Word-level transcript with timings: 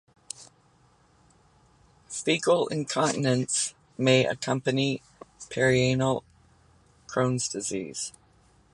Fecal 2.09 2.67
incontinence 2.69 3.75
may 3.99 4.25
accompany 4.25 5.03
perianal 5.51 6.23
Crohn's 7.05 7.47
disease. 7.47 8.11